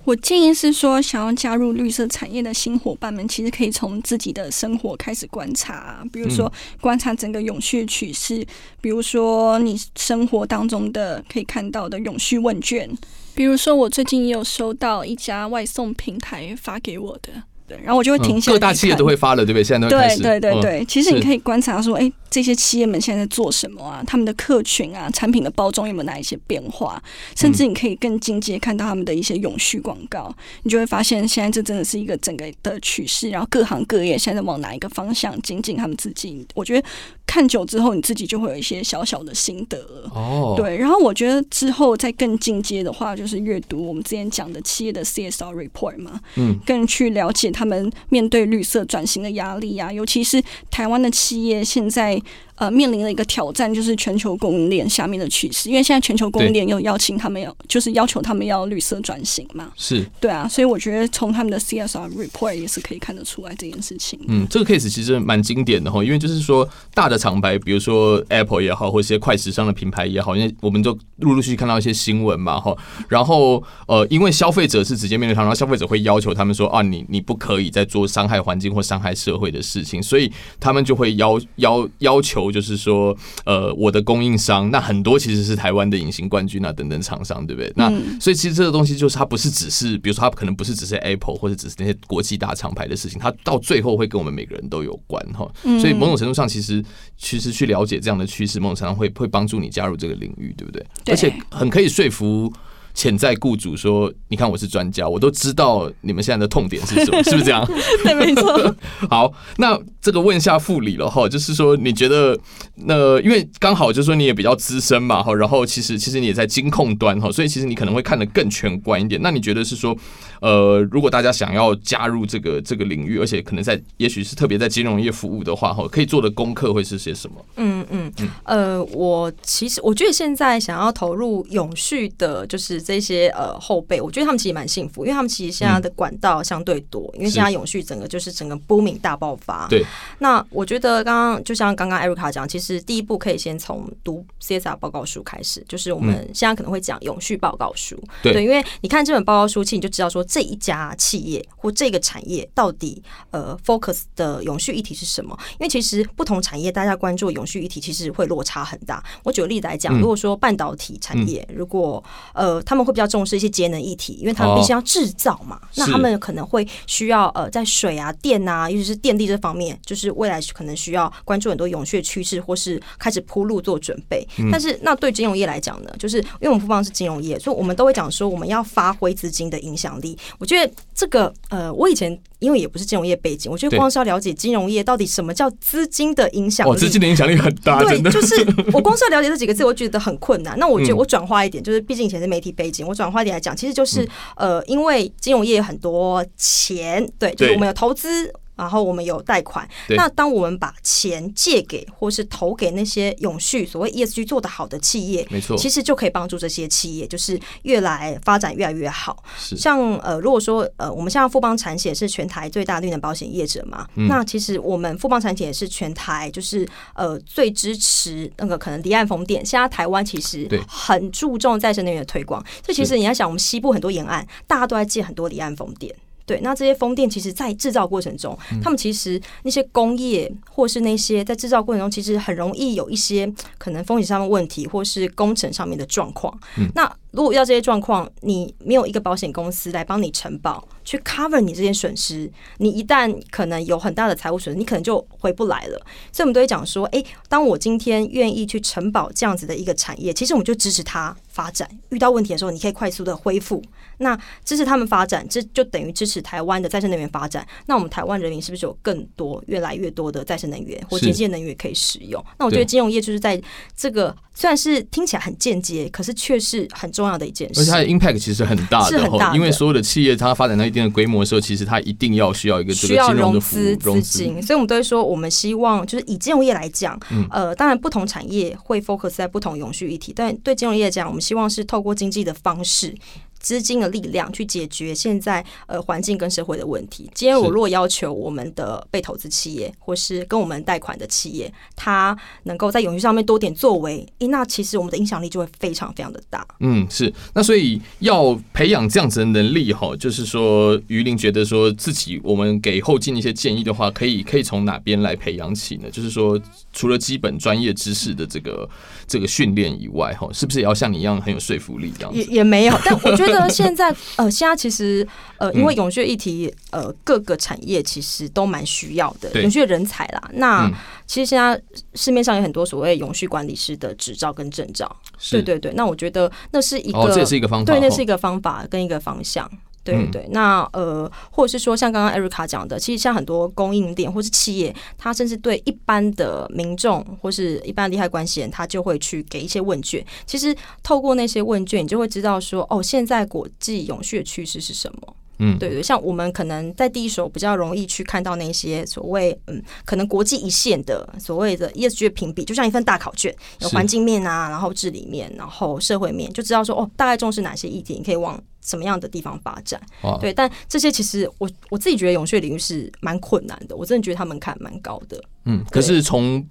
[0.04, 8.46] 我建议是说，想要加入绿色产业的新伙伴们，其实可以从自己的生活开始观察，比如说观察整个永续趋势，
[8.82, 12.90] 比如说你生活当中的可以看到的永续问卷。
[13.38, 17.30] 比如说，我最近也有收到一家外送平台发给我的，
[17.68, 18.56] 对，然后我就会停下来、嗯。
[18.56, 19.62] 各大企业都会发了，对不对？
[19.62, 20.20] 现在都开始。
[20.20, 22.12] 对对对对，嗯、其实你可以观察说，哎、欸。
[22.30, 24.04] 这些企业们现在在做什么啊？
[24.06, 27.02] 他们的客群啊，产品的包装有没有哪一些变化？
[27.34, 30.30] 甚至你可以更进阶看到他们的一些永续广告，
[30.62, 33.30] 你就会发现现在这真的是一个整个的趋势。
[33.30, 36.46] 然后各行各业现在往哪一个方向精进他们自己？
[36.54, 36.86] 我觉得
[37.28, 39.78] 看久之后，你自己就会有一些小小的心得
[40.14, 40.54] 哦。
[40.56, 52.20] 对，然后我觉得之后再更进阶的话，就是阅读我们之前讲的企业的 CSR report 嘛，嗯，更去了解他们面对绿色转型的压力啊，尤其是台湾的企业现在。
[52.58, 59.70] 呃，面临了一个挑战就是全球供应链下面的趋势，因为现在全球供应链又邀请他们要，就是要求他们要绿色转型嘛。
[59.76, 64.18] 是，对啊，所以我觉得从他们的 CSR report 也是可以看得出来这件事情。
[64.26, 72.76] 嗯，这个 case 其实蛮经典的哈，因为就是说大的厂牌，比如说 Apple 也好，或一些快时尚的品牌也好，因为我们就陆陆续续看到一些新闻嘛哈。
[73.08, 82.47] 然后呃，因为消费者是直接面对他，然后消费者会要求他们说啊，你你不可以再做伤害环境或伤害社会的事情，所以他们就会要要要求。
[82.50, 87.72] 就是说，呃，我的供应商，那很多其实是台湾的隐形冠军啊，等等厂商，对不对？
[87.76, 95.50] 那所以其实这个东西就是它不是只是，比如说它可能不是只是 Apple 或者只是那些国际大厂牌的事情，它到最后会跟我们每个人都有关哈。
[95.80, 96.84] 所以某种程度上，其实
[97.16, 100.84] 其实去了解这样的趋势，某种程度上会会帮助你加入这个领域，对不对？
[101.06, 102.52] 而且很可以说服。
[102.98, 107.64] 潜在雇主说：“你看我是专家，我都知道你们现在的痛点是什么， 是不是这样？”
[108.02, 108.74] 对，没错。
[109.08, 112.36] 好，那这个问一下副理了哈，就是说你觉得
[112.74, 119.22] 那因为刚好就是说你也比较资深嘛哈，然后其实其实你也在金控端哈，所以其实你可能会看得更全观一点。
[119.22, 119.96] 那你觉得是说，
[120.40, 127.36] 呃，如果大家想要加入这个这个领域，而且可能在也许是特别在金融业服务的话哈，可以做的功课会是些什么？
[127.58, 139.66] 嗯嗯嗯，呃，我其实我觉得现在想要投入永续的，就是这些呃后辈，我觉得他们其实蛮幸福，因为他们其实现在的管道相对多，因为现在永续整个就是整个 booming 大爆发。
[139.68, 139.84] 对，
[140.20, 148.02] 那我觉得刚刚就像刚刚 Erica 讲，其实第一步可以先从读 CSR 报告书开始，就是我们现在可能会讲永续报告书。
[148.22, 155.38] 对，因为你看这本报告书，其实你就知道说这一家企业或这个产业到底呃 focus 的永续议题是什么？
[155.52, 159.04] 因为其实不同产业大家关注永续议题其实会落差很大。
[159.24, 174.26] 我举个例子来讲，如果说半导体产业，如果呃他们会比较重视一些节能议题，因为他们必须要制造嘛，那他们可能会需要呃在水啊、电啊，尤其是电力这方面，就是未来可能需要关注很多永续趋势，或是开始铺路做准备。
[174.50, 180.16] 但是那对金融业来讲呢，就是因为我们富邦是金融业，所以我们都会讲说我们要发挥资金的影响力。
[180.38, 187.82] 我觉得这个呃，我以前因为也不是金融业背景，我觉得光是要了解金融业到底什么叫资金的影响力，资金的影响力很大。
[187.82, 188.36] 对，就是
[188.72, 190.58] 我 光是要了解这几个字，我觉得很困难。
[190.58, 198.32] 那我觉得我转化一点，就是毕竟以前是媒体背景，我转化一点来讲，其实就是呃，因为金融业有很多钱，对，就是我们有投资。
[198.58, 209.22] 然后我们有贷款，那当我们把钱借给或是投给那些永续所谓 ESG 做得好的企业，没错，其实就可以帮助这些企业，就是越来发展越来越好。
[209.38, 219.46] 像呃，如果说呃，我们现在富邦产险是全台最大的绿能保险业者嘛，嗯、那其实我们富邦产险也是全台就是呃最支持那个可能离岸风电。
[219.46, 225.94] 现在台湾其实很注重再生能源的推广，所以其实你要想，我们西部很多沿岸大家都在建很多离岸风电。
[226.28, 236.38] 对，那这些风电其实，在制造过程中，他们其实那些工业或是那些在制造过程中，其实很容易有一些可能风险上的问题，或是工程上面的状况。
[236.74, 245.78] 那如果遇到这些状况，你没有一个保险公司来帮你承保，去 cover 你这些损失，你一旦可能有很大的财务损失，你可能就回不来了。
[246.12, 251.68] 所以，我们都会讲说，哎，当我今天愿意去承保这样子的一个产业，其实我们就支持它发展。
[251.88, 253.62] 遇到问题的时候，你可以快速的恢复。
[254.00, 257.44] 那支持他们发展，这就等于支持台湾的再生能源发展。
[257.66, 262.24] 那我们台湾人民是不是有更多、越来越多的再生能源或洁净能源可以使用？
[262.38, 263.40] 那我觉得金融业就是在
[263.74, 264.14] 这个。
[264.34, 267.60] 虽然是听起来很间接，可是却是很重要的一件事。
[267.60, 269.36] 而且它的 impact 其实很大的，是很大的。
[269.36, 274.42] 因为所有的企业它发展到一定的规模的时候，其实它一定要需要一个需要融资资金。
[274.42, 282.92] 所以，我们都会说，我们希望就是以金融业来讲，嗯、呃，当然不同产业会 focus 在不同永续议题，但对金融业来讲，我们希望是透过经济的方式。
[283.38, 287.10] 资金的力量去解决现在呃环境跟社会的问题。
[287.14, 296.46] 今天我如果要求我们的被投资企业，或是跟我们贷款的企业，它能够在永续上面多点作为，诶，那其实我们的影响力就会非常非常的大。
[296.60, 297.12] 嗯，是。
[297.34, 305.90] 那所以要培养这样子的能力哈，就是说于林觉得说自己我们给后进一些建议的话，可以可以从哪边来培养起呢？
[305.90, 306.40] 就是说
[306.72, 308.68] 除了基本专业知识的这个
[309.08, 312.18] 这个训练以外哈，是不是也要像你一样很有说服力这样子？
[312.18, 313.48] 也也没有，但我觉得。
[313.48, 315.06] 现在 呃，现在其实
[315.38, 320.30] 呃，因为永续议题呃，各个产业其实都蛮需要的永续人才啦。
[320.34, 320.70] 那
[321.06, 321.58] 其实现在
[321.94, 324.94] 市面上有很多所谓永续管理师的执照跟证照，
[325.30, 325.72] 对对对。
[325.74, 329.50] 那我觉得那是一个，哦，这是一个方法，对，那是一个方法跟一个方向。
[329.94, 340.04] 对对对，那呃，或者是说像刚刚 Erica 讲的，其实像很多供应链或是企业，他甚至对一般的民众或是一般利害关系人，他就会去给一些问卷。
[340.26, 345.16] 其实透过那些问卷，你就会知道说，哦，现在国际永续的趋势是什么。
[345.38, 359.80] 嗯，对对，像我们可能在第一手比较容易去看到那些所谓嗯，可能国际一线的所谓的 ESG 评比，就像一份大考卷，有环境面啊，然后治理面，然后社会面，就知道说哦，大概重视哪些议题，你可以往什么样的地方发展。
[360.20, 365.22] 对，但这些其实我我自己觉得永续领域是蛮困难的，我真的觉得他门槛蛮高的。
[365.44, 366.44] 嗯，可是从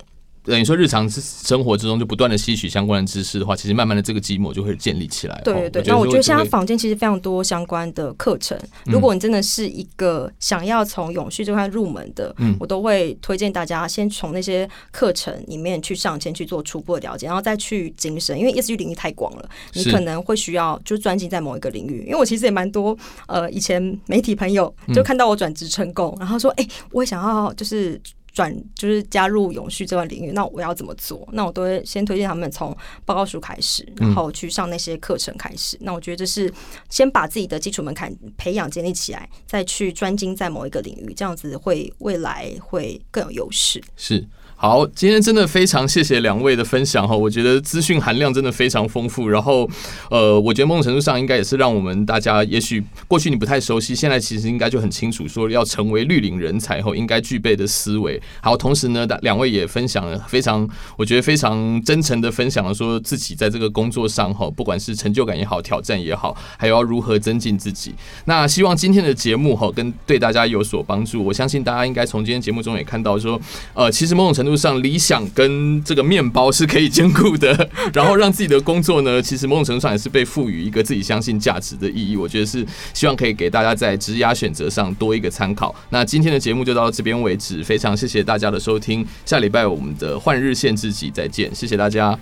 [0.47, 5.41] 等于说日常生活之中就不断的吸取相关的知识的话，其实慢慢的这个积木就会建立起来。
[5.43, 5.83] 对对对。
[5.87, 22.05] 那我觉得现在坊间其实非常多相关的课程，如果你真的是一个想要从永续这块入门的，嗯，我都会推荐大家先从那些课程里面去上，先去做初步的了解，然后再去精深，因为 ESG 领域太广了，你可能会需要就专精在某一个领域。
[22.05, 27.99] 因为我其实也蛮多呃以前媒体朋友就看到我转职成功，然后说哎，我也想要就是。
[28.37, 31.27] 转就是加入永续这个领域，那我要怎么做？
[31.31, 35.75] 那我都会先推荐他们从报告书开始，然后去上那些课程开始。
[35.77, 36.53] 嗯、那我觉得这是
[36.87, 43.81] 先把自己的基础门槛培养建立起来，再去专精在某一个领域，这样子会未来会更有优势。
[43.95, 44.23] 是。
[44.59, 49.29] 好，今天真的非常谢谢两位的分享哈，我觉得资讯含量真的非常丰富。
[49.29, 49.69] 然后，
[50.09, 58.19] 呃，我觉得某种程度上应该也是让我们大家，也许过去你不太熟悉，现在其实应该就很清楚，说要成为绿领人才后应该具备的思维。
[58.41, 67.93] 好，同时呢，两位也分享了非常，我觉得非常真诚的分享了，说自己在这个工作上哈，不管是成就感也好，挑战也好，还有要如何增进自己。
[68.25, 71.23] 那希望今天的节目哈，跟对大家有所帮助。
[71.23, 73.39] 我相信大家应该从今天节目中也看到说，
[73.75, 74.46] 呃，其实某种程度。
[74.47, 82.15] 路上理想跟这个面包是可以兼顾的，然后让自己的工作呢，其实某种程度上也是被赋予一个自己相信价值的意义。
[82.15, 85.75] 我觉得是希望可以给大家在职涯选择上多一个参考。
[85.89, 92.17] 那今天的节目就到这边为止，非常谢谢大家的收听，下礼拜我们的换日线知己再见，谢谢大家，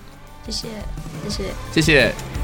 [0.46, 0.68] 谢谢，
[1.28, 2.35] 谢谢，谢谢。